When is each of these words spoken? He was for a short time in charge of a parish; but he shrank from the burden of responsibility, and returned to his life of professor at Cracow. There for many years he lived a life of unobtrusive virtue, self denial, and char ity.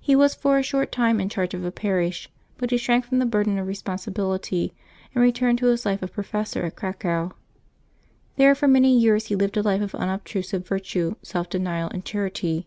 He 0.00 0.16
was 0.16 0.34
for 0.34 0.58
a 0.58 0.64
short 0.64 0.90
time 0.90 1.20
in 1.20 1.28
charge 1.28 1.54
of 1.54 1.64
a 1.64 1.70
parish; 1.70 2.28
but 2.56 2.72
he 2.72 2.76
shrank 2.76 3.04
from 3.04 3.20
the 3.20 3.24
burden 3.24 3.56
of 3.56 3.68
responsibility, 3.68 4.72
and 5.14 5.22
returned 5.22 5.58
to 5.58 5.66
his 5.66 5.86
life 5.86 6.02
of 6.02 6.12
professor 6.12 6.64
at 6.64 6.74
Cracow. 6.74 7.34
There 8.34 8.56
for 8.56 8.66
many 8.66 8.92
years 8.98 9.26
he 9.26 9.36
lived 9.36 9.56
a 9.56 9.62
life 9.62 9.80
of 9.80 9.94
unobtrusive 9.94 10.66
virtue, 10.66 11.14
self 11.22 11.48
denial, 11.48 11.88
and 11.90 12.04
char 12.04 12.26
ity. 12.26 12.66